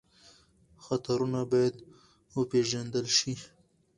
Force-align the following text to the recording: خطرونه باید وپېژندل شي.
خطرونه 0.85 1.41
باید 1.51 1.75
وپېژندل 2.37 3.05
شي. 3.17 3.33